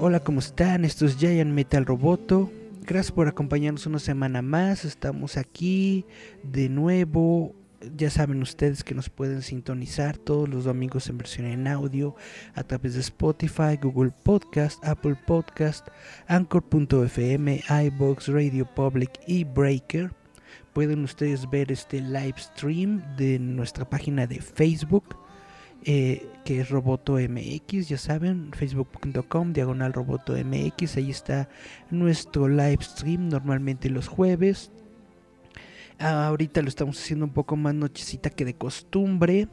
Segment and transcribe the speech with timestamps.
[0.00, 0.84] Hola, ¿cómo están?
[0.84, 2.50] Esto es Giant Metal Roboto.
[2.82, 4.84] Gracias por acompañarnos una semana más.
[4.84, 6.04] Estamos aquí
[6.42, 7.54] de nuevo.
[7.96, 12.14] Ya saben ustedes que nos pueden sintonizar todos los domingos en versión en audio
[12.54, 15.88] a través de Spotify, Google Podcast, Apple Podcast,
[16.26, 20.12] Anchor.fm, iBox, Radio Public y Breaker.
[20.72, 25.16] Pueden ustedes ver este live stream de nuestra página de Facebook
[25.84, 31.48] eh, que es Roboto MX, ya saben, facebook.com, diagonal Roboto MX, ahí está
[31.90, 34.70] nuestro live stream, normalmente los jueves.
[35.98, 39.48] Ah, ahorita lo estamos haciendo un poco más nochecita que de costumbre.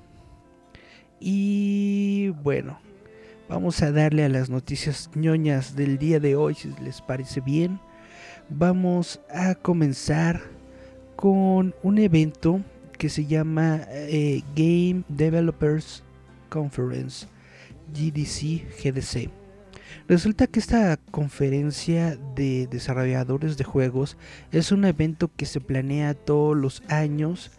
[1.19, 2.79] Y bueno,
[3.49, 7.79] vamos a darle a las noticias ñoñas del día de hoy, si les parece bien.
[8.49, 10.41] Vamos a comenzar
[11.15, 12.61] con un evento
[12.97, 16.04] que se llama eh, Game Developers
[16.55, 17.27] Conference,
[17.93, 19.29] GDC, GDC.
[20.07, 24.15] Resulta que esta conferencia de desarrolladores de juegos
[24.53, 27.51] es un evento que se planea todos los años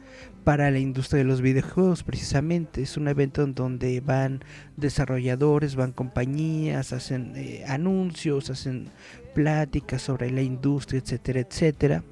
[0.45, 2.81] para la industria de los videojuegos precisamente.
[2.81, 4.41] Es un evento en donde van
[4.79, 8.89] desarrolladores, van compañías, hacen eh, anuncios, hacen
[9.35, 12.03] pláticas sobre la industria, etcétera, etcétera.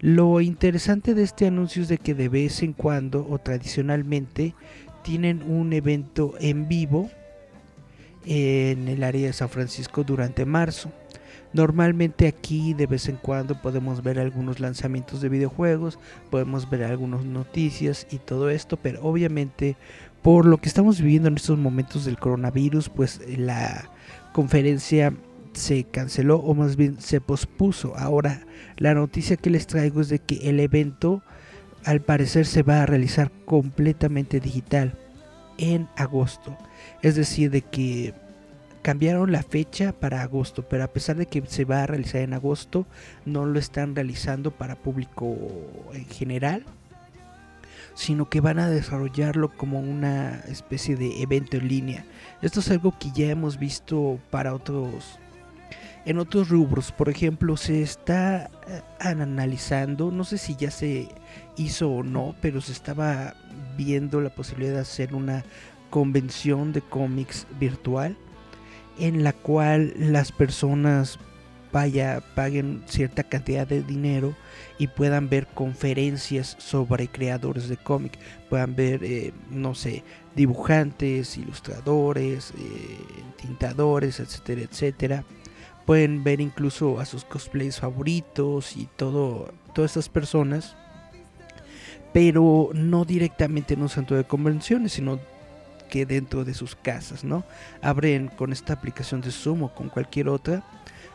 [0.00, 4.54] Lo interesante de este anuncio es de que de vez en cuando o tradicionalmente
[5.04, 7.08] tienen un evento en vivo
[8.26, 10.90] en el área de San Francisco durante marzo.
[11.52, 16.00] Normalmente aquí de vez en cuando podemos ver algunos lanzamientos de videojuegos,
[16.30, 19.76] podemos ver algunas noticias y todo esto, pero obviamente
[20.22, 23.90] por lo que estamos viviendo en estos momentos del coronavirus, pues la
[24.32, 25.14] conferencia
[25.52, 27.96] se canceló o más bien se pospuso.
[27.96, 31.22] Ahora la noticia que les traigo es de que el evento
[31.84, 34.94] al parecer se va a realizar completamente digital
[35.58, 36.56] en agosto.
[37.02, 38.14] Es decir, de que
[38.82, 42.34] cambiaron la fecha para agosto, pero a pesar de que se va a realizar en
[42.34, 42.86] agosto,
[43.24, 45.36] no lo están realizando para público
[45.92, 46.64] en general,
[47.94, 52.04] sino que van a desarrollarlo como una especie de evento en línea.
[52.42, 55.18] Esto es algo que ya hemos visto para otros
[56.06, 61.08] en otros rubros, por ejemplo, se está eh, analizando, no sé si ya se
[61.56, 63.34] hizo o no, pero se estaba
[63.76, 65.44] viendo la posibilidad de hacer una
[65.90, 68.16] convención de cómics virtual
[68.98, 71.18] en la cual las personas
[71.72, 74.36] vaya paguen cierta cantidad de dinero
[74.78, 78.16] y puedan ver conferencias sobre creadores de cómic.
[78.48, 80.04] Puedan ver eh, no sé
[80.36, 82.98] dibujantes ilustradores eh,
[83.40, 85.24] tintadores etcétera etcétera.
[85.84, 90.76] Pueden ver incluso a sus cosplays favoritos y todo todas estas personas
[92.14, 95.20] pero no directamente en un centro de convenciones sino
[95.90, 97.44] que dentro de sus casas no
[97.82, 100.64] abren con esta aplicación de Zoom o con cualquier otra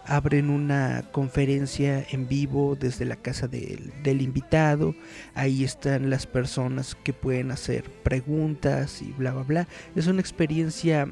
[0.06, 4.96] abren una conferencia en vivo desde la casa del, invitado.
[5.36, 9.68] Ahí están las personas que pueden hacer preguntas y bla bla bla.
[9.96, 11.08] Es una experiencia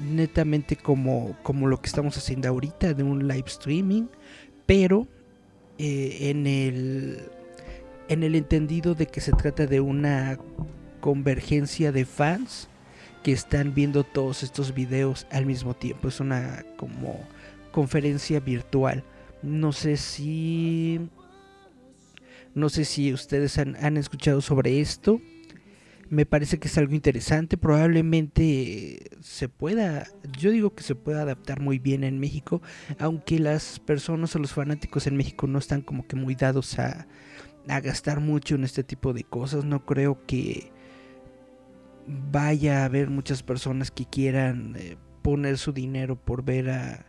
[0.00, 4.06] netamente como, como lo que estamos haciendo ahorita de un live streaming,
[4.66, 5.08] pero
[5.78, 7.22] eh, en, el,
[8.08, 10.38] en el entendido de que se trata de una
[11.00, 12.68] convergencia de fans
[13.22, 16.08] que están viendo todos estos videos al mismo tiempo.
[16.08, 17.20] Es una como
[17.72, 19.04] conferencia virtual.
[19.42, 21.08] No sé si...
[22.54, 25.20] No sé si ustedes han, escuchado sobre esto
[26.10, 27.58] me parece que es algo interesante.
[27.58, 30.06] Probablemente se pueda,
[30.38, 32.62] yo digo que se pueda adaptar muy bien en México,
[32.98, 37.06] aunque las personas o los fanáticos en México no están como que muy dados a,
[37.68, 39.64] a gastar mucho en este tipo de cosas.
[39.64, 40.72] No creo que
[42.06, 47.06] vaya a haber muchas personas que quieran eh, poner su dinero por ver a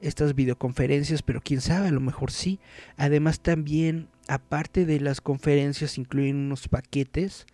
[0.00, 2.58] estas videoconferencias, pero quién sabe, a lo mejor sí.
[2.96, 7.46] Además también, aparte de las conferencias, incluyen unos paquetes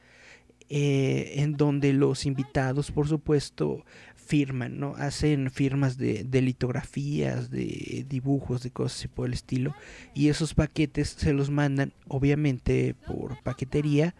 [0.68, 3.84] eh, en donde los invitados, por supuesto,
[4.26, 4.94] firman, ¿no?
[4.96, 9.74] Hacen firmas de, litografías, de dibujos, de cosas así por el estilo.
[10.14, 14.14] Y esos paquetes se los mandan, obviamente, por paquetería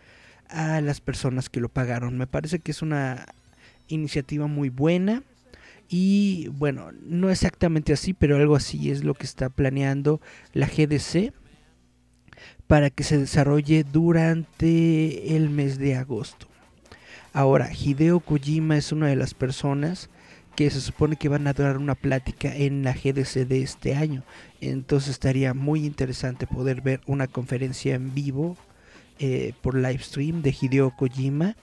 [0.49, 2.17] a las personas que lo pagaron.
[2.17, 3.27] Me parece que es una
[3.89, 5.23] iniciativa muy buena.
[5.89, 10.21] Y bueno, no exactamente así, pero algo así es lo que está planeando
[10.53, 11.33] la GDC
[12.67, 16.49] para que se desarrolle durante el mes de agosto.
[17.37, 20.09] Ahora, Hideo Kojima es una de las personas
[20.55, 24.23] que se supone que van a dar una plática en la GDC de este año.
[24.63, 28.57] Entonces estaría muy interesante poder ver una conferencia en vivo
[29.19, 31.57] eh, por live stream de Hideo Kojima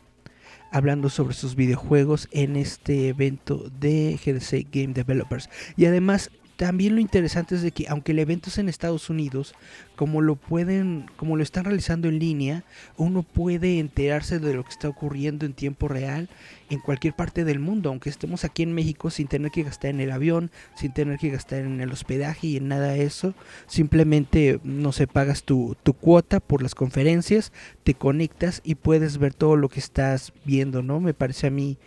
[0.69, 5.49] hablando sobre sus videojuegos en este evento de GDC Game Developers.
[5.75, 9.55] Y además también lo interesante es de que aunque el evento es en Estados Unidos,
[9.95, 12.63] como lo pueden, como lo están realizando en línea,
[12.97, 16.29] uno puede enterarse de lo que está ocurriendo en tiempo real
[16.69, 19.99] en cualquier parte del mundo, aunque estemos aquí en México sin tener que gastar en
[19.99, 23.33] el avión, sin tener que gastar en el hospedaje y en nada de eso,
[23.67, 27.51] simplemente no se pagas tu, tu cuota por las conferencias,
[27.83, 30.99] te conectas y puedes ver todo lo que estás viendo, ¿no?
[30.99, 31.77] Me parece a mí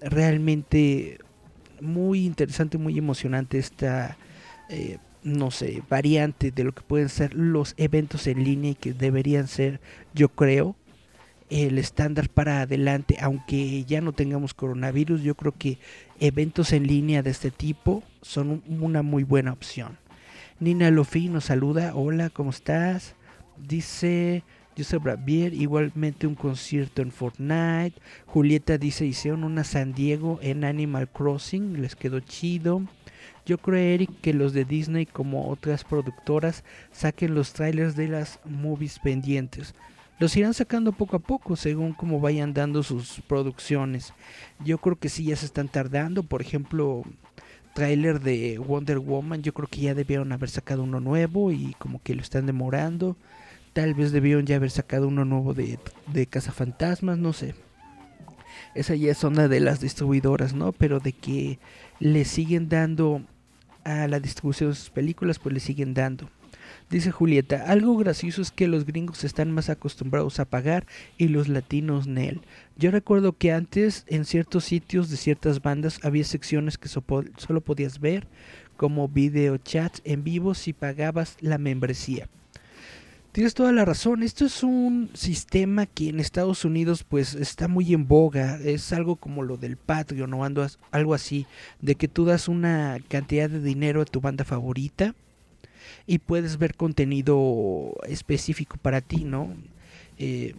[0.00, 1.18] realmente
[1.82, 4.16] muy interesante, muy emocionante esta,
[4.68, 8.94] eh, no sé, variante de lo que pueden ser los eventos en línea y que
[8.94, 9.80] deberían ser,
[10.14, 10.76] yo creo,
[11.50, 15.78] el estándar para adelante, aunque ya no tengamos coronavirus, yo creo que
[16.18, 19.98] eventos en línea de este tipo son una muy buena opción.
[20.60, 23.16] Nina Lofi nos saluda, hola, ¿cómo estás?
[23.58, 24.44] Dice,
[24.76, 27.94] Joseph Bravier, igualmente un concierto en Fortnite.
[28.26, 32.82] Julieta dice, hicieron una San Diego en Animal Crossing, les quedó chido.
[33.44, 38.38] Yo creo, Eric, que los de Disney, como otras productoras, saquen los trailers de las
[38.44, 39.74] movies pendientes.
[40.18, 44.14] Los irán sacando poco a poco, según como vayan dando sus producciones.
[44.64, 46.22] Yo creo que sí, ya se están tardando.
[46.22, 47.02] Por ejemplo,
[47.74, 52.00] trailer de Wonder Woman, yo creo que ya debieron haber sacado uno nuevo y como
[52.02, 53.16] que lo están demorando.
[53.72, 55.78] Tal vez debieron ya haber sacado uno nuevo de,
[56.12, 57.54] de Cazafantasmas, no sé.
[58.74, 60.72] Esa ya es onda de las distribuidoras, ¿no?
[60.72, 61.58] Pero de que
[62.00, 63.22] le siguen dando
[63.84, 66.28] a la distribución de sus películas, pues le siguen dando.
[66.90, 70.86] Dice Julieta, algo gracioso es que los gringos están más acostumbrados a pagar
[71.16, 72.42] y los latinos nel.
[72.76, 77.98] Yo recuerdo que antes en ciertos sitios de ciertas bandas había secciones que solo podías
[77.98, 78.26] ver
[78.76, 82.28] como video chats en vivo si pagabas la membresía.
[83.32, 84.22] Tienes toda la razón.
[84.22, 88.58] Esto es un sistema que en Estados Unidos pues está muy en boga.
[88.62, 91.46] Es algo como lo del Patreon o algo así.
[91.80, 95.14] De que tú das una cantidad de dinero a tu banda favorita
[96.06, 99.54] y puedes ver contenido específico para ti, ¿no?
[100.18, 100.54] Eh,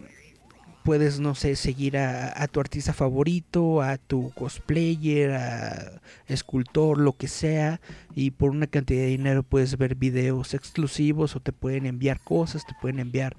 [0.84, 7.28] puedes, no sé, seguir a, tu artista favorito, a tu cosplayer, a escultor, lo que
[7.28, 7.80] sea,
[8.16, 12.66] y por una cantidad de dinero puedes ver videos exclusivos o te pueden enviar cosas,
[12.66, 13.36] te pueden enviar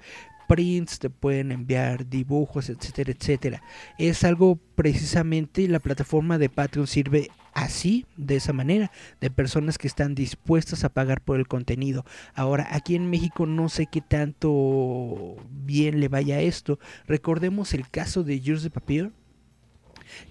[0.47, 3.61] prints, te pueden enviar dibujos, etcétera, etcétera.
[3.97, 9.87] Es algo precisamente la plataforma de Patreon sirve así, de esa manera, de personas que
[9.87, 12.05] están dispuestas a pagar por el contenido.
[12.35, 16.77] Ahora, aquí en México no sé qué tanto bien le vaya esto.
[17.07, 19.11] Recordemos el caso de Jules de Papier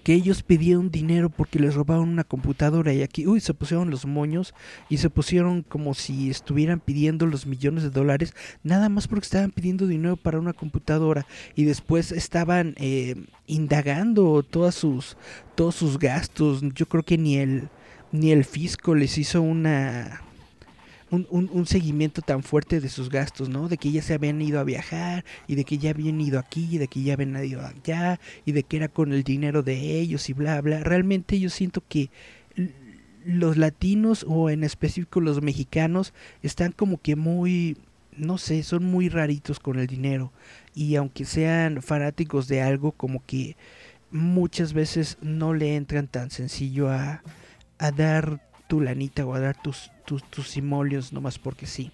[0.03, 4.07] que ellos pidieron dinero porque les robaron una computadora y aquí, uy, se pusieron los
[4.07, 4.55] moños
[4.89, 9.51] y se pusieron como si estuvieran pidiendo los millones de dólares, nada más porque estaban
[9.51, 13.15] pidiendo dinero para una computadora y después estaban eh,
[13.47, 15.17] indagando todas sus,
[15.55, 16.63] todos sus gastos.
[16.75, 17.69] Yo creo que ni el,
[18.13, 20.24] ni el fisco les hizo una
[21.11, 23.69] un, seguimiento tan fuerte de sus gastos, ¿no?
[23.69, 26.69] De que ya se habían ido a viajar y de que ya habían ido aquí
[26.71, 29.99] y de que ya habían ido allá y de que era con el dinero de
[29.99, 30.81] ellos y bla, bla.
[30.81, 32.11] Realmente yo siento que
[33.25, 37.77] los latinos o en específico los mexicanos están como que muy,
[38.17, 40.33] no sé, son muy raritos con el dinero
[40.75, 43.57] y aunque sean fanáticos de algo como que
[44.11, 47.23] muchas veces no le entran tan sencillo a,
[47.79, 51.91] a dar tu lanita o a dar tus, tus, tus simolios nomás porque sí.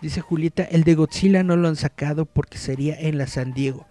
[0.00, 3.86] Dice Julieta, el de Godzilla no lo han sacado porque sería en la San Diego.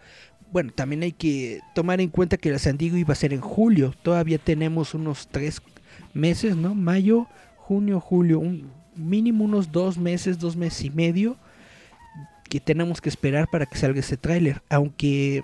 [0.52, 3.40] Bueno, también hay que tomar en cuenta que la San Diego iba a ser en
[3.40, 3.94] julio.
[4.04, 5.62] Todavía tenemos unos tres
[6.14, 6.76] meses, ¿no?
[6.76, 11.38] Mayo, junio, julio, un, mínimo unos dos meses, dos meses y medio
[12.50, 14.62] que tenemos que esperar para que salga ese tráiler.
[14.70, 15.42] Aunque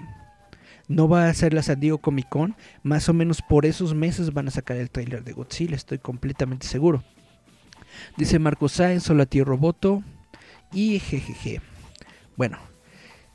[0.88, 4.34] no va a ser la San Diego Comic Con, más o menos por esos meses
[4.34, 7.04] van a sacar el tráiler de Godzilla, estoy completamente seguro.
[8.16, 10.04] Dice Marco Sáenz, hola tío Roboto
[10.72, 11.62] y jejeje.
[12.36, 12.58] Bueno,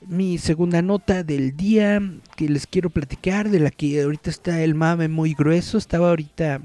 [0.07, 2.01] mi segunda nota del día
[2.37, 5.79] que les quiero platicar, de la que ahorita está el mame muy grueso.
[5.79, 6.61] Estaba ahorita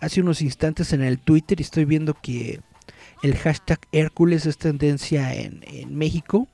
[0.00, 2.60] hace unos instantes en el Twitter y estoy viendo que
[3.22, 6.48] el hashtag Hércules es tendencia en, en México.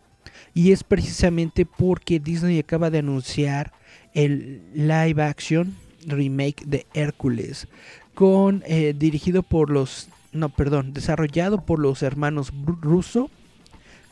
[0.55, 3.73] Y es precisamente porque Disney acaba de anunciar
[4.15, 5.77] el live action
[6.07, 7.69] remake de Hércules.
[8.15, 10.09] Con eh, dirigido por los.
[10.33, 13.31] No, perdón, desarrollado por los hermanos Russo,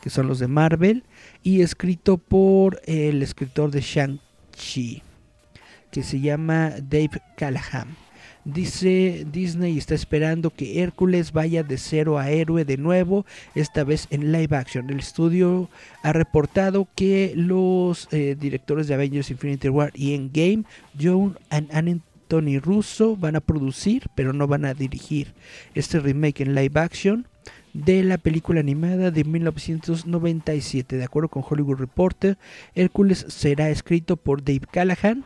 [0.01, 1.03] que son los de Marvel,
[1.43, 5.01] y escrito por el escritor de Shang-Chi,
[5.91, 7.95] que se llama Dave Callahan.
[8.45, 14.07] Dice Disney está esperando que Hércules vaya de cero a héroe de nuevo, esta vez
[14.11, 14.89] en live action.
[14.89, 15.69] El estudio
[16.03, 20.63] ha reportado que los eh, directores de Avengers Infinity War y Endgame,
[20.99, 25.33] John and Anthony Russo, van a producir, pero no van a dirigir
[25.75, 27.27] este remake en live action
[27.73, 30.95] de la película animada de 1997.
[30.95, 32.37] De acuerdo con Hollywood Reporter,
[32.73, 35.25] Hércules será escrito por Dave Callahan,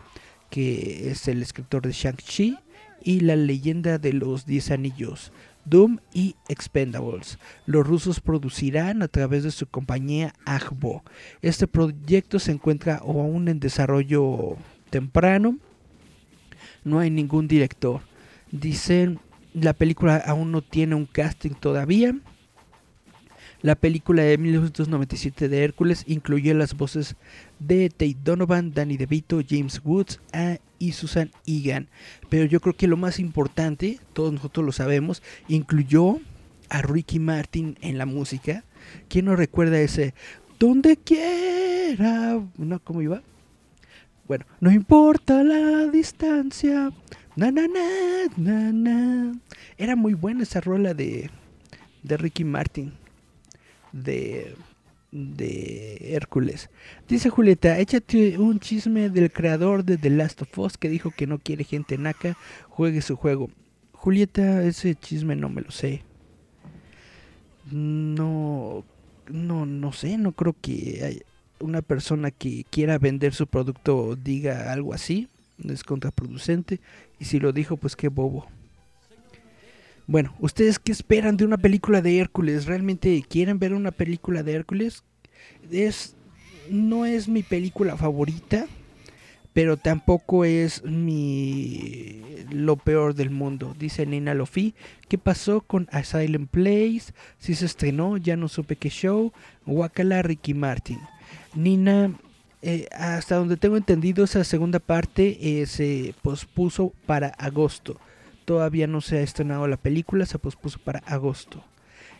[0.50, 2.58] que es el escritor de Shang-Chi
[3.04, 5.32] y la leyenda de los 10 anillos.
[5.66, 7.40] Doom y Expendables.
[7.66, 11.04] Los rusos producirán a través de su compañía Agbo.
[11.42, 14.58] Este proyecto se encuentra aún en desarrollo
[14.90, 15.58] temprano.
[16.84, 18.02] No hay ningún director.
[18.52, 19.20] Dicen
[19.54, 22.16] la película aún no tiene un casting todavía.
[23.64, 27.16] La película de 1997 de Hércules incluyó las voces
[27.60, 31.88] de Tate Donovan, Danny DeVito, James Woods ah, y Susan Egan.
[32.28, 36.20] Pero yo creo que lo más importante, todos nosotros lo sabemos, incluyó
[36.68, 38.66] a Ricky Martin en la música.
[39.08, 40.14] ¿Quién no recuerda ese
[40.60, 42.42] donde quiera?
[42.58, 42.80] ¿No?
[42.84, 43.22] ¿Cómo iba?
[44.28, 46.92] Bueno, no importa la distancia.
[47.38, 49.40] Na, na, na, na, na.
[49.78, 51.30] Era muy buena esa rola de,
[52.04, 52.92] de Ricky Martin
[53.94, 54.56] de,
[55.12, 56.70] de Hércules.
[57.08, 61.28] Dice Julieta, échate un chisme del creador de The Last of Us que dijo que
[61.28, 63.50] no quiere gente naca, juegue su juego.
[63.94, 66.04] Julieta, ese chisme no me lo sé.
[67.72, 68.84] No,
[69.32, 71.24] no, no sé, no creo que
[71.60, 75.30] una persona que quiera vender su producto diga algo así.
[75.64, 76.82] Es contraproducente.
[77.20, 78.48] Y si lo dijo, pues qué bobo.
[80.06, 82.66] Bueno, ¿ustedes qué esperan de una película de Hércules?
[82.66, 85.04] ¿Realmente quieren ver una película de Hércules?
[85.72, 86.16] Es,
[86.70, 88.66] no es mi película favorita,
[89.54, 93.76] pero tampoco es mi lo peor del mundo.
[93.80, 94.76] Dice Nina Lofi,
[95.08, 97.14] ¿qué pasó con Asylum Place?
[97.40, 99.32] Si se estrenó, ya no supe qué show.
[99.66, 101.00] Wakala Ricky Martin.
[101.56, 102.12] Nina,
[102.62, 108.00] eh, hasta donde tengo entendido, esa segunda parte eh, se pospuso para agosto.
[108.46, 111.64] Todavía no se ha estrenado la película, se pospuso para agosto.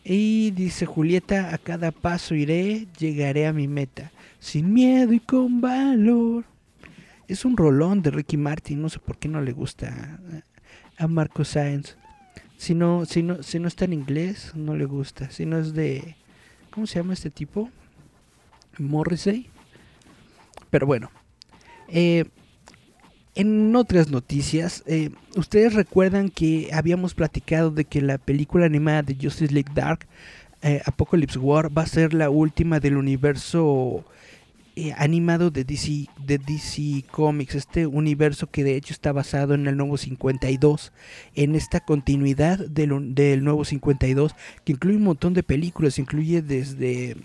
[0.04, 5.62] Y dice Julieta, a cada paso iré, llegaré a mi meta, sin miedo y con
[5.62, 6.46] valor.
[7.28, 10.20] Es un rolón de Ricky Martin, no sé por qué no le gusta
[10.98, 11.96] a Marco Sáenz.
[12.58, 15.30] Si no, si, no, si no está en inglés, no le gusta.
[15.32, 16.16] Si no es de...
[16.70, 17.70] ¿Cómo se llama este tipo?
[18.78, 19.50] Morrissey.
[20.70, 21.12] Pero bueno.
[21.88, 22.26] Eh,
[23.36, 29.18] en otras noticias, eh, ustedes recuerdan que habíamos platicado de que la película animada de
[29.20, 30.06] Justice League Dark,
[30.62, 34.06] eh, Apocalypse War, va a ser la última del universo
[34.76, 39.68] eh, animado de DC, de DC Comics, este universo que de hecho está basado en
[39.68, 40.92] el nuevo 52,
[41.36, 47.18] en esta continuidad del, del nuevo 52, que incluye un montón de películas, incluye desde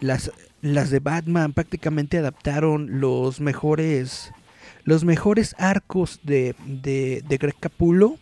[0.00, 4.32] las, las de Batman, prácticamente adaptaron los mejores
[4.84, 8.18] los mejores arcos de, de, de Greg Capullo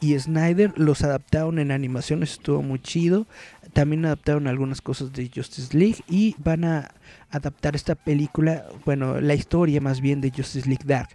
[0.00, 3.26] y Snyder los adaptaron en animaciones, estuvo muy chido.
[3.72, 6.94] También adaptaron algunas cosas de Justice League y van a
[7.30, 11.10] adaptar esta película, bueno, la historia más bien de Justice League Dark.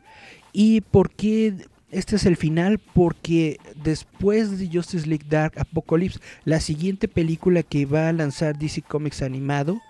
[0.53, 1.55] ¿Y por qué
[1.91, 7.85] este es el final porque después de Justice League Dark Apocalypse, la siguiente película que
[7.85, 9.81] va a lanzar DC Comics animado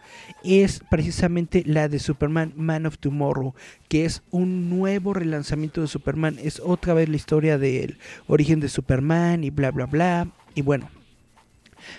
[0.44, 3.54] es precisamente la de Superman Man of Tomorrow,
[3.88, 8.70] que es un nuevo relanzamiento de Superman, es otra vez la historia del origen de
[8.70, 10.28] Superman y bla bla bla.
[10.56, 10.90] Y bueno,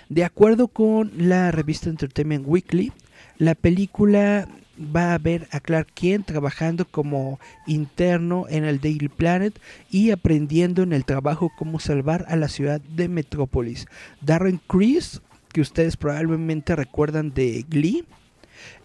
[0.09, 2.91] de acuerdo con la revista Entertainment Weekly,
[3.37, 4.47] la película
[4.83, 9.59] va a ver a Clark Kent trabajando como interno en el Daily Planet
[9.89, 13.87] y aprendiendo en el trabajo cómo salvar a la ciudad de Metrópolis.
[14.21, 15.21] Darren Criss,
[15.51, 18.05] que ustedes probablemente recuerdan de Glee,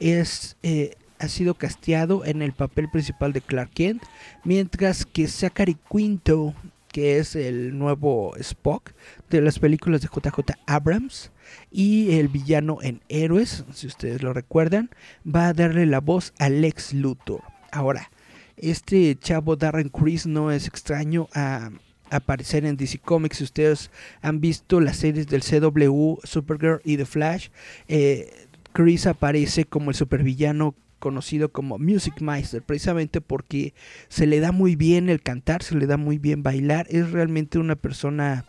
[0.01, 4.03] es, eh, ha sido casteado en el papel principal de Clark Kent,
[4.45, 6.55] mientras que Zachary Quinto
[6.89, 8.93] que es el nuevo Spock
[9.31, 11.31] de las películas de JJ Abrams.
[11.71, 14.91] Y el villano en Héroes, si ustedes lo recuerdan,
[15.25, 17.43] va a darle la voz a Lex Luthor.
[17.71, 18.11] Ahora,
[18.57, 21.71] este chavo Darren Criss no es extraño a
[22.11, 23.39] aparecer en DC Comics.
[23.39, 23.91] Si ustedes
[24.21, 27.49] han visto las series del CW, Supergirl y The Flash,
[27.87, 33.75] eh, Chris aparece como el supervillano conocido como Music Meister, precisamente porque
[34.09, 37.59] se le da muy bien el cantar, se le da muy bien bailar, es realmente
[37.59, 38.45] una persona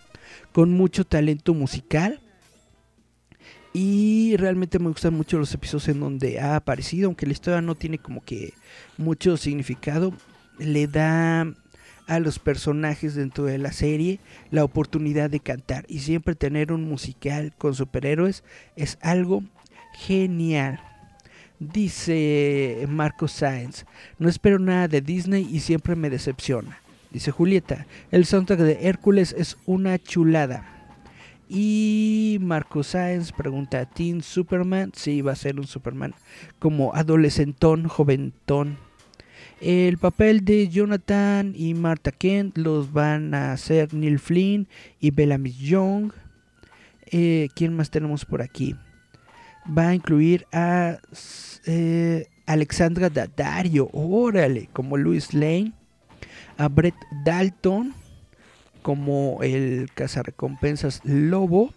[0.52, 2.22] con mucho talento musical.
[3.72, 7.76] Y realmente me gustan mucho los episodios en donde ha aparecido, aunque la historia no
[7.76, 8.54] tiene como que
[8.98, 10.12] mucho significado,
[10.58, 11.54] le da
[12.08, 16.84] a los personajes dentro de la serie la oportunidad de cantar y siempre tener un
[16.84, 18.44] musical con superhéroes
[18.76, 19.44] es algo
[19.94, 20.89] genial.
[21.60, 23.86] Dice Marco Sáenz,
[24.18, 26.80] no espero nada de Disney y siempre me decepciona.
[27.12, 30.64] Dice Julieta, el soundtrack de Hércules es una chulada.
[31.50, 34.92] Y Marco Sáenz pregunta, ¿Teen Superman?
[34.96, 36.14] Sí, va a ser un Superman
[36.60, 38.78] como adolescentón, joventón.
[39.60, 44.70] El papel de Jonathan y Martha Kent los van a hacer Neil Flynn
[45.02, 46.14] y Bellamy Young.
[47.12, 48.76] Eh, ¿Quién más tenemos por aquí?
[49.78, 50.98] Va a incluir a
[51.66, 55.74] eh, Alexandra Daddario, órale, como Louis Lane,
[56.58, 57.94] a Brett Dalton
[58.82, 61.74] como el cazarrecompensas Lobo,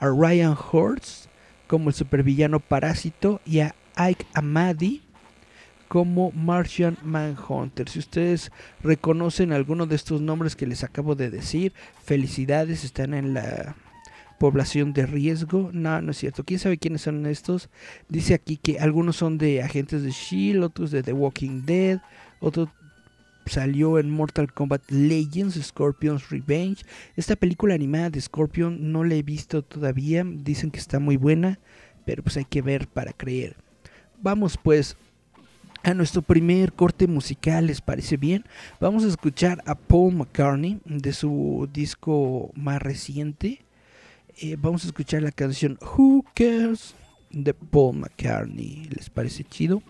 [0.00, 1.26] a Ryan Horst
[1.66, 3.40] como el supervillano Parásito.
[3.46, 5.02] Y a Ike Amadi
[5.88, 7.88] como Martian Manhunter.
[7.88, 8.50] Si ustedes
[8.82, 13.76] reconocen alguno de estos nombres que les acabo de decir, felicidades, están en la
[14.42, 15.70] población de riesgo.
[15.72, 16.42] No, no es cierto.
[16.42, 17.70] ¿Quién sabe quiénes son estos?
[18.08, 22.00] Dice aquí que algunos son de agentes de Shield, otros de The Walking Dead,
[22.40, 22.68] otro
[23.46, 26.84] salió en Mortal Kombat Legends, Scorpion's Revenge.
[27.14, 30.24] Esta película animada de Scorpion no la he visto todavía.
[30.26, 31.60] Dicen que está muy buena,
[32.04, 33.54] pero pues hay que ver para creer.
[34.20, 34.96] Vamos pues
[35.84, 38.44] a nuestro primer corte musical, ¿les parece bien?
[38.80, 43.60] Vamos a escuchar a Paul McCartney de su disco más reciente.
[44.38, 46.94] Eh, vamos a escuchar la canción Who Cares
[47.30, 48.88] de Paul McCartney.
[48.90, 49.82] ¿Les parece chido?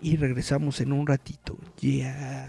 [0.00, 1.56] Y regresamos en un ratito.
[1.80, 2.48] Yeah.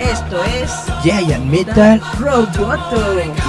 [0.00, 0.70] Esto es
[1.02, 3.47] Giant Metal Roboto.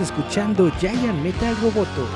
[0.00, 2.08] Escuchando Giant Metal Roboto.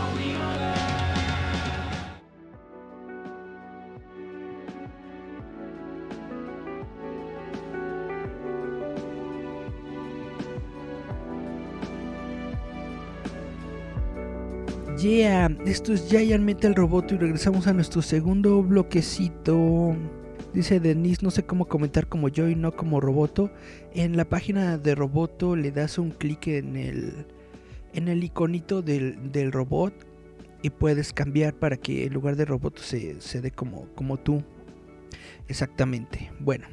[14.98, 19.94] Yeah, esto es Giant Metal Roboto y regresamos a nuestro segundo bloquecito.
[20.54, 23.50] Dice Denise, no sé cómo comentar como yo y no como Roboto.
[23.92, 27.26] En la página de Roboto le das un clic en el,
[27.94, 29.94] en el iconito del, del robot
[30.64, 34.42] y puedes cambiar para que en lugar de Roboto se, se dé como, como tú.
[35.46, 36.32] Exactamente.
[36.40, 36.66] Bueno,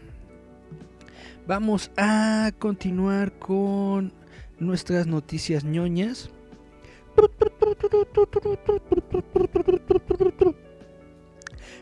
[1.46, 4.14] vamos a continuar con
[4.60, 6.30] nuestras noticias ñoñas.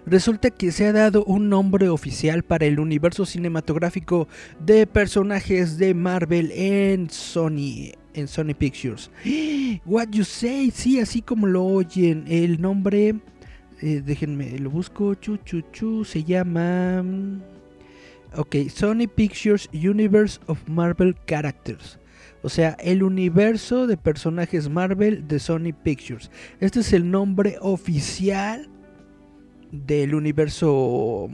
[0.08, 4.28] Resulta que se ha dado un nombre oficial para el universo cinematográfico
[4.60, 9.10] de personajes de Marvel en Sony, en Sony Pictures.
[9.86, 13.16] What you say, sí, así como lo oyen, el nombre,
[13.82, 17.42] eh, déjenme, lo busco, chu, chu, chu, se llama, mm,
[18.36, 22.00] ok, Sony Pictures Universe of Marvel Characters.
[22.42, 26.32] O sea, el universo de personajes Marvel de Sony Pictures.
[26.60, 28.70] Este es el nombre oficial
[29.72, 31.30] del universo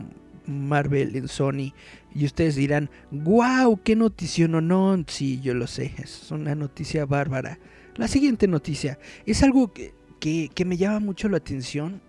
[0.47, 1.73] Marvel en Sony.
[2.15, 7.05] Y ustedes dirán, wow, qué noticia, no, no, sí, yo lo sé, es una noticia
[7.05, 7.59] bárbara.
[7.95, 12.01] La siguiente noticia es algo que, que me llama mucho la atención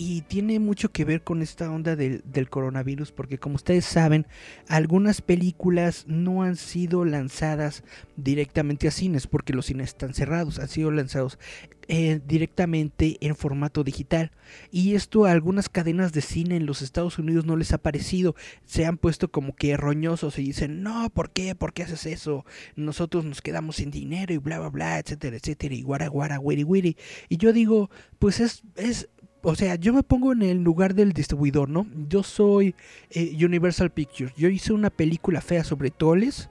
[0.00, 4.28] y tiene mucho que ver con esta onda del, coronavirus, porque como ustedes saben,
[4.68, 7.82] algunas películas no han sido lanzadas
[8.14, 11.40] directamente a cines, porque los cines están cerrados, han sido lanzados
[11.88, 14.30] eh, directamente en formato digital.
[14.70, 18.36] Y esto a algunas cadenas de cine en los Estados Unidos no les ha parecido,
[18.66, 21.56] se han puesto como que roñosos y dicen, no, ¿por qué?
[21.56, 22.44] ¿Por qué haces eso?
[22.76, 26.62] Nosotros nos quedamos sin dinero y bla, bla, bla, etcétera, etcétera, y guara, guara, wiri,
[26.62, 26.96] wiri.
[27.28, 28.62] Y yo digo, pues es...
[28.76, 29.08] es
[29.42, 31.86] o sea, yo me pongo en el lugar del distribuidor, ¿no?
[32.08, 32.74] Yo soy
[33.10, 34.34] eh, Universal Pictures.
[34.36, 36.50] Yo hice una película fea sobre toles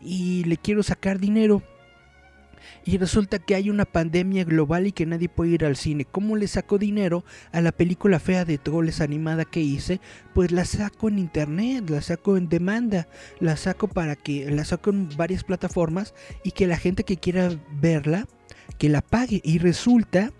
[0.00, 1.62] y le quiero sacar dinero.
[2.86, 6.04] Y resulta que hay una pandemia global y que nadie puede ir al cine.
[6.04, 10.00] ¿Cómo le saco dinero a la película fea de troles animada que hice?
[10.34, 13.06] Pues la saco en internet, la saco en demanda,
[13.40, 17.50] la saco para que la saco en varias plataformas y que la gente que quiera
[17.80, 18.26] verla
[18.78, 20.32] que la pague y resulta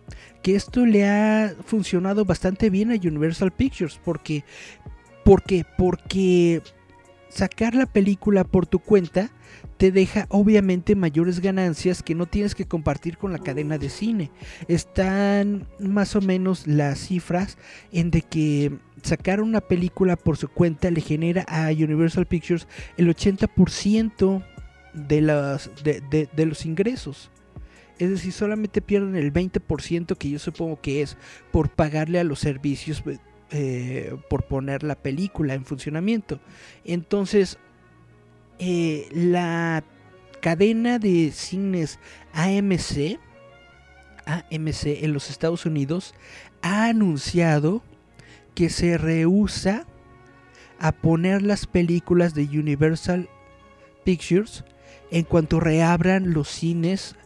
[0.45, 4.45] que esto le ha funcionado bastante bien a Universal Pictures porque
[5.25, 6.61] porque porque
[7.31, 9.31] sacar la película por tu cuenta
[9.79, 14.31] te deja obviamente mayores ganancias que no tienes que compartir con la cadena de cine.
[14.69, 17.57] Están más o menos las cifras
[17.91, 18.71] en de que
[19.03, 24.45] sacar una película por su cuenta le genera a Universal Pictures el 80%
[24.93, 25.23] de,
[25.83, 27.31] de, de los ingresos.
[27.99, 31.17] Es decir, solamente pierden el 20% que yo supongo que es
[31.53, 33.03] por pagarle a los servicios,
[33.51, 36.41] eh, por poner la película en funcionamiento.
[36.85, 37.59] Entonces,
[38.59, 39.85] eh, la
[40.41, 41.99] cadena de cines
[42.33, 43.19] AMC,
[44.27, 46.15] AMC en los Estados Unidos,
[46.63, 47.83] ha anunciado
[48.55, 49.87] que se rehúsa
[50.79, 53.29] a poner las películas de Universal
[54.05, 54.65] Pictures
[55.11, 57.17] en cuanto reabran los cines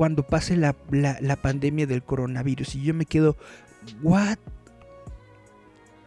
[0.00, 2.74] cuando pase la, la, pandemia del coronavirus.
[2.76, 3.36] Y yo me quedo,
[4.02, 4.38] ¿what?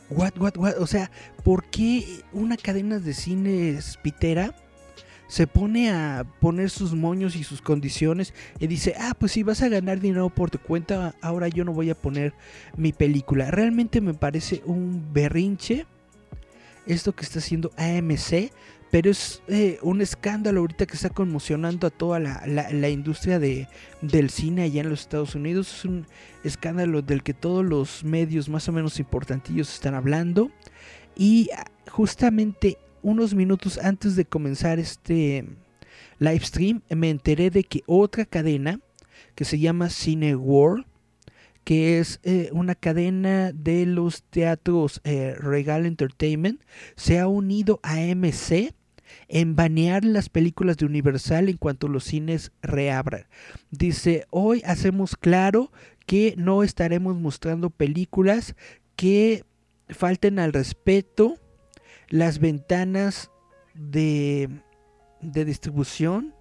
[0.10, 0.74] ¿What, what, what?
[0.80, 1.12] O sea,
[1.44, 4.56] ¿por qué una cadena de cines pitera
[5.28, 9.62] se pone a poner sus moños y sus condiciones y dice, ah, pues si vas
[9.62, 12.34] a ganar dinero por tu cuenta, ahora yo no voy a poner
[12.76, 13.52] mi película?
[13.52, 15.86] Realmente me parece un berrinche
[16.88, 18.52] esto que está haciendo AMC
[18.94, 23.68] pero es eh, un escándalo ahorita que está conmocionando a toda la, la, industria de,
[24.04, 25.80] del cine allá en los Estados Unidos.
[25.80, 26.06] Es un
[26.44, 30.52] escándalo del que todos los medios más o menos importantillos están hablando.
[31.16, 31.50] Y
[31.90, 35.44] justamente unos minutos antes de comenzar este
[36.20, 38.80] live stream me enteré de que otra cadena
[39.34, 40.38] que se llama Cine
[41.64, 46.62] que es eh, una cadena de los teatros eh, Regal Entertainment,
[46.96, 48.76] se ha unido a MC
[49.34, 53.26] en banear las películas de Universal en cuanto los cines reabran.
[53.72, 55.72] Dice, hoy hacemos claro
[56.06, 58.56] que no estaremos mostrando películas
[58.96, 59.44] que
[59.90, 61.40] falten al respeto
[62.10, 63.32] las ventanas
[63.74, 64.50] de,
[65.22, 66.36] de distribución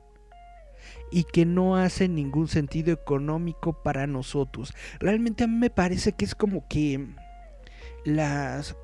[1.10, 4.74] y que no hacen ningún sentido económico para nosotros.
[5.00, 7.08] Realmente a mí me parece que es como que
[8.04, 8.76] las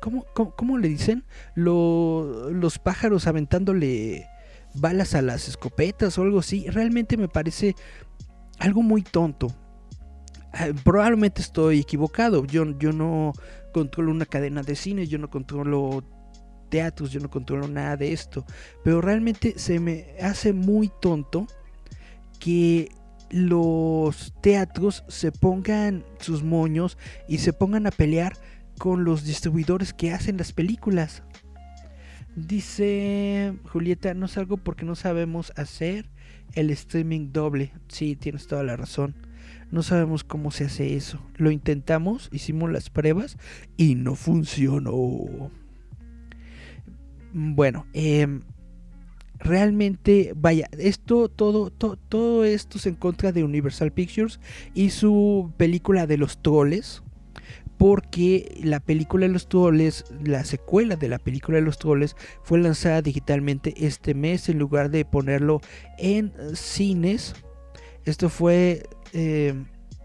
[0.00, 1.24] ¿Cómo, cómo, le dicen?
[1.54, 4.26] Lo, los pájaros aventándole
[4.74, 6.68] balas a las escopetas o algo así.
[6.68, 7.74] Realmente me parece
[8.58, 9.48] algo muy tonto.
[10.52, 12.44] Ah, Probablemente estoy equivocado.
[12.44, 13.32] Yo, yo no
[13.72, 16.04] controlo una cadena de cine, yo no controlo
[16.68, 18.44] teatros, yo no controlo nada de esto.
[18.84, 21.46] Pero realmente se me hace muy tonto
[22.38, 22.88] que
[23.30, 28.36] los teatros se pongan sus moños y se pongan a pelear
[28.82, 31.22] con los distribuidores que hacen las películas.
[32.34, 36.10] Dice Julieta, no salgo porque no sabemos hacer
[36.54, 37.70] el streaming doble.
[37.86, 39.14] Sí, tienes toda la razón.
[39.70, 41.20] No sabemos cómo se hace eso.
[41.36, 43.36] Lo intentamos, hicimos las pruebas
[43.76, 45.52] y no funcionó.
[47.32, 48.40] Bueno, em,
[49.38, 54.40] realmente, vaya, esto, todo, to- todo esto es en contra de Universal Pictures
[54.74, 57.01] y su película de los troles.
[57.82, 62.14] Porque la película de los troles, la secuela de la película de los troles,
[62.44, 65.60] fue lanzada digitalmente este mes en lugar de ponerlo
[65.98, 67.34] en cines.
[68.04, 69.54] Esto fue, eh,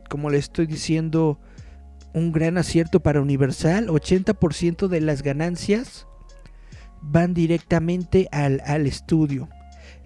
[0.09, 1.39] como le estoy diciendo,
[2.15, 3.89] un gran acierto para Universal.
[3.89, 6.07] 80% de las ganancias
[7.03, 9.49] van directamente al, al estudio.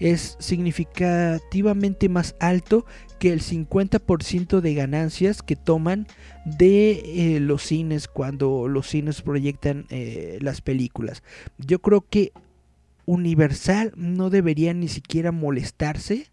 [0.02, 2.86] Es significativamente más alto
[3.20, 6.08] que el 50% de ganancias que toman
[6.44, 11.22] de eh, los cines cuando los cines proyectan eh, las películas.
[11.60, 12.32] Yo creo que
[13.06, 16.32] Universal no debería ni siquiera molestarse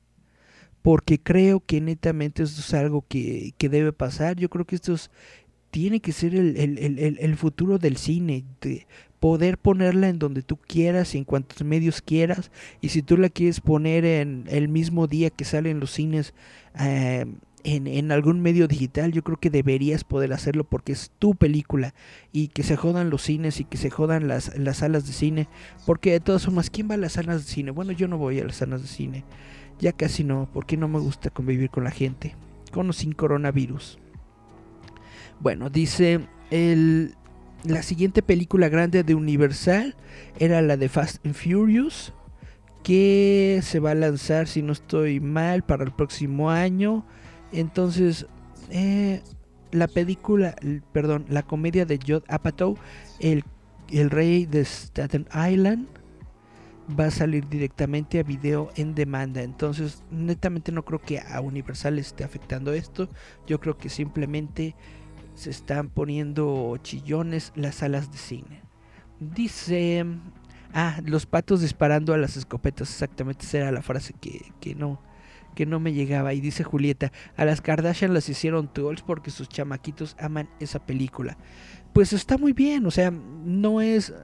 [0.83, 4.37] porque creo que netamente esto es algo que, que debe pasar.
[4.37, 5.11] Yo creo que esto es-
[5.71, 8.87] tiene que ser el, el- el- el- futuro del cine, de
[9.21, 12.51] poder ponerla en donde tú quieras, en cuantos medios quieras,
[12.81, 16.35] y si tú la quieres poner en el mismo día que salen los cines
[16.79, 17.27] eh,
[17.65, 21.95] en, en algún medio digital, yo creo que deberías poder hacerlo porque es tu película
[22.33, 25.49] y que se jodan los cines y que se jodan las, las salas de cine,
[25.87, 27.71] porque de todas formas, ¿quién va a las salas de cine?
[27.71, 29.25] Bueno, yo no voy a las salas de cine.
[29.81, 32.35] Ya casi no, porque no me gusta convivir con la gente,
[32.73, 33.99] con o sin coronavirus.
[35.41, 37.15] Bueno, dice el,
[37.65, 39.97] la siguiente película grande de Universal
[40.39, 42.13] era la de Fast and Furious,
[42.83, 47.05] que se va a lanzar, si no estoy mal, para el próximo año.
[47.53, 48.27] Entonces,
[48.71, 49.23] eh,
[49.73, 50.55] la película,
[50.93, 52.77] perdón, la comedia de Judd Apatow,
[53.21, 53.45] el,
[53.91, 55.89] el rey de Staten Island,
[56.99, 59.43] va a salir directamente a video en demanda.
[59.43, 63.09] Entonces, netamente no creo que a Universal esté afectando esto.
[63.47, 64.75] Yo creo que simplemente
[65.39, 68.63] se están poniendo chillones las salas de cine.
[69.21, 70.05] Dice...
[70.75, 72.91] Ah, los patos disparando a las escopetas.
[72.91, 75.01] Exactamente, esa era la frase que, que no
[75.59, 76.35] que no me llegaba.
[76.35, 81.37] Y dice Julieta, a las Kardashian las hicieron trolls porque sus chamaquitos aman esa película.
[81.93, 84.15] Pues está muy bien, o sea, no es,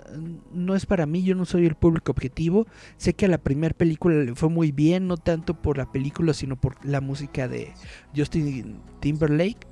[0.53, 2.69] no es para mí, yo no soy el público objetivo.
[2.99, 6.35] Sé que a la primera película le fue muy bien, no tanto por la película,
[6.35, 7.73] sino por la música de
[8.15, 9.67] Justin Timberlake,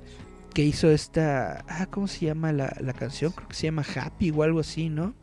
[0.53, 3.31] que hizo esta, ah, ¿cómo se llama la, la canción?
[3.31, 5.15] Creo que se llama Happy o algo así, ¿no?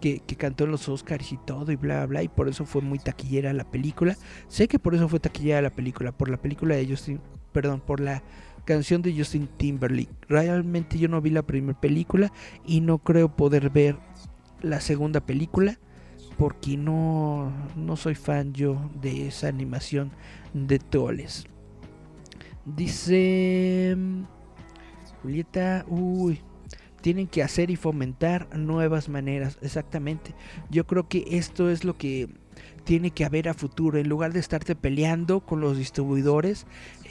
[0.00, 2.82] Que, que, cantó en los Oscars y todo y bla bla y por eso fue
[2.82, 4.16] muy taquillera la película.
[4.46, 7.20] Sé que por eso fue taquillera la película, por la película de Justin,
[7.52, 8.22] perdón, por la
[8.64, 10.10] canción de Justin Timberlake.
[10.28, 12.32] Realmente yo no vi la primera película
[12.66, 13.96] y no creo poder ver
[14.60, 15.78] la segunda película
[16.36, 20.12] porque no, no soy fan yo de esa animación
[20.54, 21.46] de troles.
[22.64, 23.96] Dice
[25.22, 26.40] Julieta, uy,
[27.00, 30.34] tienen que hacer y fomentar nuevas maneras, exactamente.
[30.70, 32.28] Yo creo que esto es lo que
[32.84, 33.98] tiene que haber a futuro.
[33.98, 36.66] En lugar de estarte peleando con los distribuidores,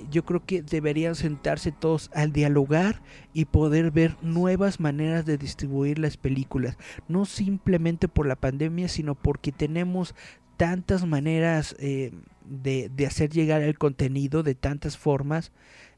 [0.09, 3.01] yo creo que deberían sentarse todos al dialogar
[3.33, 6.77] y poder ver nuevas maneras de distribuir las películas.
[7.07, 10.15] No simplemente por la pandemia, sino porque tenemos
[10.57, 12.11] tantas maneras eh,
[12.43, 15.51] de, de, hacer llegar el contenido de tantas formas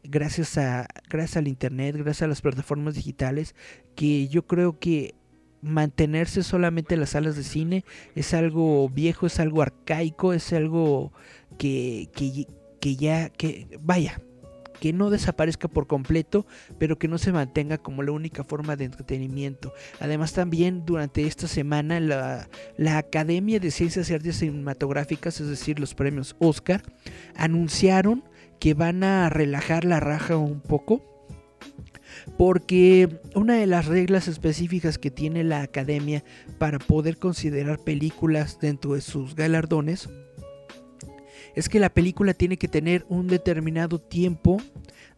[0.04, 3.56] gracias a gracias al internet gracias a las plataformas digitales
[3.96, 5.16] que yo creo que
[5.62, 7.84] mantenerse solamente en las salas de cine
[8.16, 11.12] es algo viejo es algo arcaico es algo
[11.58, 12.48] que, que,
[12.80, 14.22] que ya que vaya
[14.80, 16.46] que no desaparezca por completo,
[16.78, 19.74] pero que no se mantenga como la única forma de entretenimiento.
[20.00, 25.80] Además también durante esta semana la, la Academia de Ciencias y Artes Cinematográficas, es decir,
[25.80, 26.82] los premios Oscar,
[27.36, 28.24] anunciaron
[28.60, 31.02] que van a relajar la raja un poco.
[32.38, 36.24] Porque una de las reglas específicas que tiene la academia
[36.58, 40.10] para poder considerar películas dentro de sus galardones
[41.56, 44.58] es que la película tiene que tener un determinado tiempo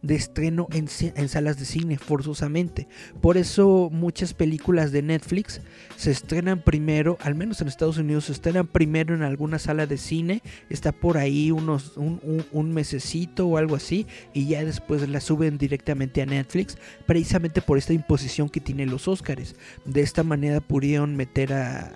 [0.02, 2.88] de estreno en, salas de cine, forzosamente.
[3.20, 5.60] Por eso muchas películas de Netflix
[5.96, 9.98] se estrenan primero, al menos en Estados Unidos, se estrenan primero en alguna sala de
[9.98, 15.20] cine, está por ahí unos, un, un, mesecito o algo así, y ya después la
[15.20, 19.54] suben directamente a Netflix, precisamente por esta imposición que tienen los Oscars.
[19.84, 21.92] De esta manera pudieron meter a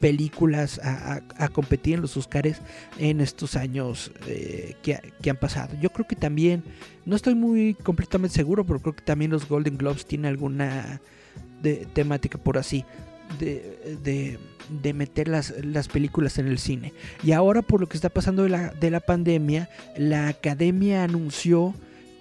[0.00, 1.20] películas a,
[1.52, 2.60] competir en los Oscars
[2.98, 5.76] en estos años eh, que, que han pasado.
[5.80, 6.62] Yo creo que también,
[7.04, 11.00] no estoy muy completamente seguro, pero creo que también los Golden Globes tienen alguna
[11.62, 12.84] de, temática por así.
[13.38, 16.92] De, de- de meter las, las películas en el cine.
[17.22, 21.74] Y ahora por lo que está pasando de la, de la pandemia, la academia anunció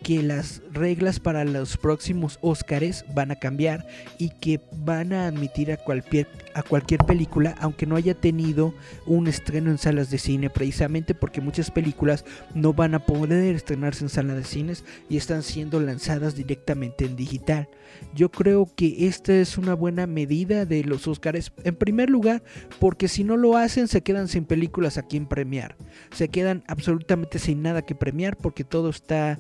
[0.08, 3.86] que las reglas para los próximos Óscares van a cambiar
[4.18, 8.74] y que van a admitir a cualquier, a cualquier película, aunque no haya tenido
[9.06, 12.24] un estreno en salas de cine, precisamente porque muchas películas
[12.56, 17.18] no van a poder estrenarse en salas de cines y están siendo lanzadas directamente en
[17.18, 17.68] digital.
[18.16, 22.44] Yo creo que esta es una buena medida de los Óscares, en primer lugar,
[22.80, 25.76] porque si no lo hacen se quedan sin películas aquí en premiar,
[26.12, 29.38] se quedan absolutamente sin nada que premiar porque todo está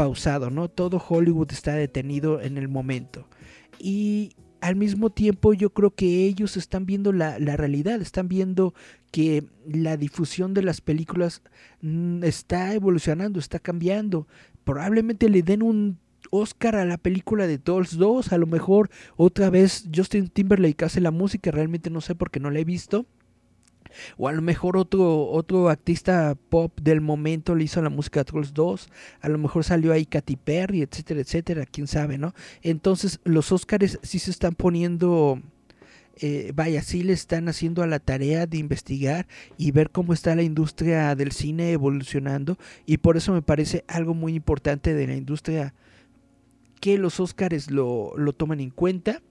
[0.00, 0.70] pausado, ¿no?
[0.70, 3.28] Todo Hollywood está detenido en el momento.
[3.78, 4.32] Y
[4.62, 8.72] al mismo tiempo yo creo que ellos están viendo la, la realidad, están viendo
[9.10, 11.42] que la difusión de las películas
[11.82, 14.26] mm, está evolucionando, está cambiando.
[14.64, 15.98] Probablemente le den un
[16.30, 21.02] Oscar a la película de Trolls 2, a lo mejor otra vez Justin Timberlake hace
[21.02, 23.04] la música, realmente no sé porque no la he visto.
[24.16, 28.24] O a lo mejor otro, otro artista pop del momento le hizo la música a
[28.24, 28.88] Trolls 2.
[29.20, 31.66] A lo mejor salió ahí Katy Perry, etcétera, etcétera.
[31.66, 32.34] Quién sabe, ¿no?
[32.62, 35.40] Entonces los Oscars sí se están poniendo...
[36.16, 39.26] eh, vaya, sí le están haciendo a la tarea de investigar
[39.56, 42.58] y ver cómo está la industria del cine evolucionando.
[42.86, 45.74] Y por eso me parece algo muy importante de la industria
[46.80, 49.22] que los Oscars lo, lo tomen en cuenta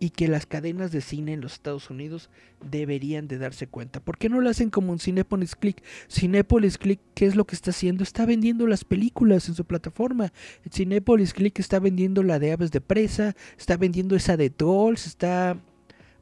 [0.00, 2.30] y que las cadenas de cine en los Estados Unidos
[2.70, 4.00] deberían de darse cuenta.
[4.00, 5.82] ¿Por qué no lo hacen como en Cinepolis Click?
[6.08, 8.02] Cinepolis Click, ¿qué es lo que está haciendo?
[8.02, 10.32] Está vendiendo las películas en su plataforma.
[10.70, 15.58] Cinepolis Click está vendiendo la de Aves de Presa, está vendiendo esa de Trolls, está...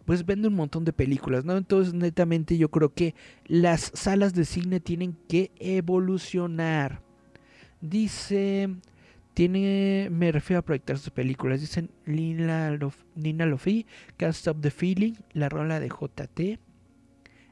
[0.04, 1.56] Pues vende un montón de películas, ¿no?
[1.56, 7.02] Entonces, netamente, yo creo que las salas de cine tienen que evolucionar.
[7.80, 8.76] Dice
[9.36, 11.60] tiene, me refiero a proyectar sus películas.
[11.60, 13.84] Dicen Nina, Lof, Nina Lofi,
[14.16, 16.58] Can't Stop the Feeling, la rola de JT.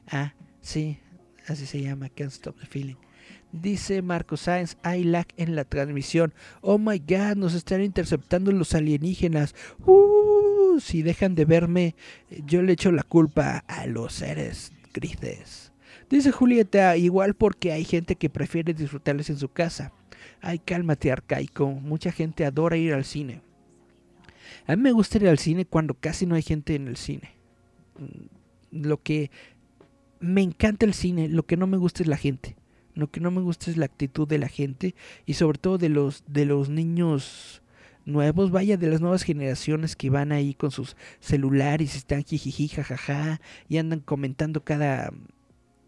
[0.07, 0.97] Ah, sí,
[1.47, 2.95] así se llama, Can't Stop the Feeling.
[3.51, 6.33] Dice Marco Sáenz, hay lag en la transmisión.
[6.61, 9.53] Oh my god, nos están interceptando los alienígenas.
[9.85, 11.95] Uh, si dejan de verme,
[12.47, 15.71] yo le echo la culpa a los seres grises.
[16.09, 19.93] Dice Julieta, igual porque hay gente que prefiere disfrutarles en su casa.
[20.41, 21.67] Ay, cálmate, arcaico.
[21.67, 23.41] Mucha gente adora ir al cine.
[24.67, 27.31] A mí me gusta ir al cine cuando casi no hay gente en el cine.
[27.99, 29.31] Mm, Lo que
[30.19, 32.55] me encanta el cine, lo que no me gusta es la gente.
[32.93, 34.95] Lo que no me gusta es la actitud de la gente
[35.25, 37.61] y sobre todo de los de los niños
[38.05, 43.41] nuevos, vaya, de las nuevas generaciones que van ahí con sus celulares están jijiji, jajaja
[43.67, 45.11] y andan comentando cada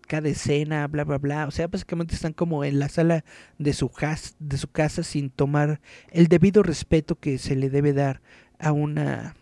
[0.08, 3.24] cada escena, bla bla bla, o sea, básicamente están como en la sala
[3.60, 5.80] de su casa, de su casa sin tomar
[6.12, 8.22] el debido respeto que se le debe dar
[8.60, 9.36] a una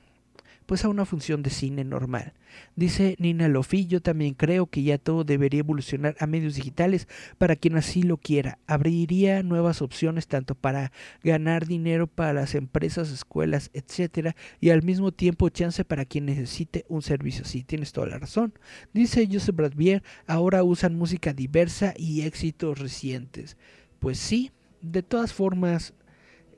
[0.66, 2.34] pues a una función de cine normal.
[2.76, 7.56] Dice Nina Lofi, yo también creo que ya todo debería evolucionar a medios digitales para
[7.56, 8.60] quien así lo quiera.
[8.66, 10.92] Abriría nuevas opciones tanto para
[11.24, 16.86] ganar dinero para las empresas, escuelas, etcétera, y al mismo tiempo chance para quien necesite
[16.88, 17.64] un servicio así.
[17.64, 18.54] Tienes toda la razón.
[18.94, 23.58] Dice Joseph Bradbier, ahora usan música diversa y éxitos recientes.
[24.00, 25.94] Pues sí, de todas formas,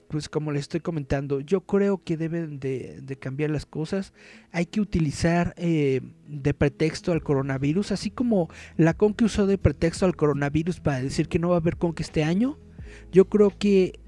[0.08, 4.14] pues como les estoy comentando, yo creo que deben de, cambiar las cosas.
[4.52, 9.58] Hay que utilizar eh, de pretexto al coronavirus, así como la con que usó de
[9.58, 12.58] pretexto al coronavirus para decir que no va a haber con que este año.
[13.12, 14.00] Yo creo que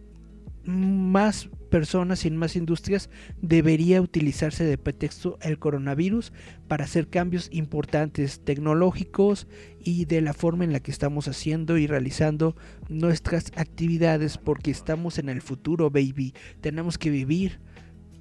[0.63, 3.09] más personas y en más industrias
[3.41, 6.33] debería utilizarse de pretexto el coronavirus
[6.67, 9.47] para hacer cambios importantes tecnológicos
[9.83, 12.55] y de la forma en la que estamos haciendo y realizando
[12.89, 17.59] nuestras actividades porque estamos en el futuro baby tenemos que vivir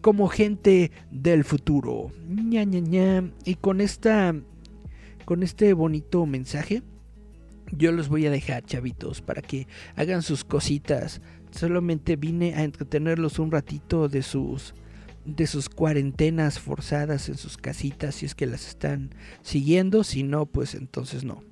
[0.01, 3.33] como gente del futuro ña, ña, ña.
[3.45, 4.35] y con esta
[5.25, 6.83] con este bonito mensaje
[7.73, 11.21] yo los voy a dejar chavitos para que hagan sus cositas
[11.59, 14.75] solamente vine a entretenerlos un ratito de sus
[15.25, 20.47] de sus cuarentenas forzadas en sus casitas si es que las están siguiendo, si no
[20.47, 21.45] pues entonces no.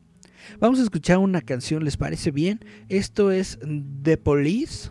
[0.61, 2.61] Vamos a escuchar una canción, ¿les parece bien?
[2.89, 3.59] Esto es
[4.03, 4.91] The Police.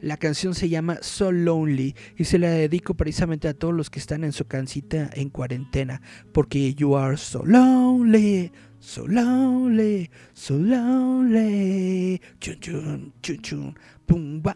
[0.00, 3.98] La canción se llama So Lonely y se la dedico precisamente a todos los que
[3.98, 6.02] están en su cancita en cuarentena.
[6.32, 12.20] Porque you are so lonely, so lonely, so lonely.
[12.40, 13.78] Chun chun, chun chun,
[14.12, 14.54] pum wa,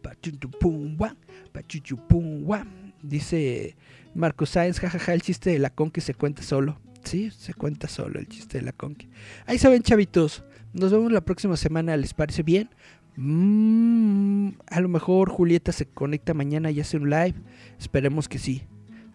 [0.00, 1.12] pa chun chun, pum wa,
[1.52, 2.64] pa chun chun, pum wa.
[3.02, 3.76] Dice
[4.14, 6.80] Marco Sáenz, jajaja, el chiste de la con que se cuenta solo.
[7.04, 9.10] Sí, se cuenta solo el chiste de la conque.
[9.44, 10.42] Ahí saben, chavitos.
[10.72, 11.98] Nos vemos la próxima semana.
[11.98, 12.70] ¿Les parece bien?
[13.16, 17.34] Mm, a lo mejor Julieta se conecta mañana y hace un live.
[17.78, 18.62] Esperemos que sí.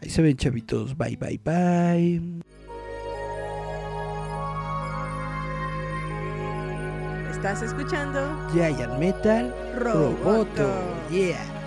[0.03, 0.95] Ahí se ven, chavitos.
[0.95, 2.68] Bye, bye, bye.
[7.39, 8.19] Estás escuchando
[8.51, 10.17] Giant Metal Roboto.
[10.25, 10.69] Roboto.
[11.09, 11.58] Yeah.